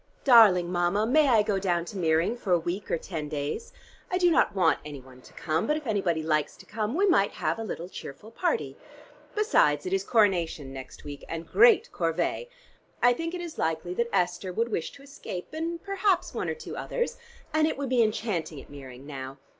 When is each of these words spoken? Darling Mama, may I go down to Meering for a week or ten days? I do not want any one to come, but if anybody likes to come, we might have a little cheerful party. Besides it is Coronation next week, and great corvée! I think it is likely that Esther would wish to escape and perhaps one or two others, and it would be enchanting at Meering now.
Darling 0.23 0.71
Mama, 0.71 1.05
may 1.05 1.27
I 1.27 1.43
go 1.43 1.59
down 1.59 1.85
to 1.85 1.95
Meering 1.99 2.35
for 2.35 2.51
a 2.53 2.57
week 2.59 2.89
or 2.89 2.97
ten 2.97 3.29
days? 3.29 3.71
I 4.09 4.17
do 4.17 4.31
not 4.31 4.55
want 4.55 4.79
any 4.83 4.99
one 4.99 5.21
to 5.21 5.33
come, 5.33 5.67
but 5.67 5.77
if 5.77 5.85
anybody 5.85 6.23
likes 6.23 6.57
to 6.57 6.65
come, 6.65 6.95
we 6.95 7.05
might 7.05 7.33
have 7.33 7.59
a 7.59 7.63
little 7.63 7.87
cheerful 7.87 8.31
party. 8.31 8.75
Besides 9.35 9.85
it 9.85 9.93
is 9.93 10.03
Coronation 10.03 10.73
next 10.73 11.03
week, 11.03 11.23
and 11.29 11.47
great 11.47 11.91
corvée! 11.93 12.47
I 13.03 13.13
think 13.13 13.35
it 13.35 13.41
is 13.41 13.59
likely 13.59 13.93
that 13.93 14.09
Esther 14.11 14.51
would 14.51 14.69
wish 14.69 14.91
to 14.93 15.03
escape 15.03 15.49
and 15.53 15.79
perhaps 15.83 16.33
one 16.33 16.49
or 16.49 16.55
two 16.55 16.75
others, 16.75 17.17
and 17.53 17.67
it 17.67 17.77
would 17.77 17.89
be 17.89 18.01
enchanting 18.01 18.59
at 18.59 18.71
Meering 18.71 19.05
now. 19.05 19.37